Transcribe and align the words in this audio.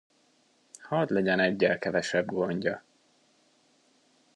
Hadd 0.83 1.11
legyen 1.13 1.39
eggyel 1.39 1.77
kevesebb 1.79 2.25
gondja. 2.25 2.83